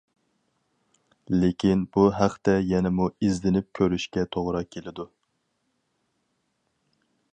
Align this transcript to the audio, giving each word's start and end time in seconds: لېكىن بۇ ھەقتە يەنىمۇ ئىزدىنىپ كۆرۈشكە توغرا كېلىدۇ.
لېكىن 1.41 1.83
بۇ 1.97 2.05
ھەقتە 2.19 2.55
يەنىمۇ 2.69 3.07
ئىزدىنىپ 3.27 3.69
كۆرۈشكە 3.81 4.25
توغرا 4.37 4.63
كېلىدۇ. 4.77 5.07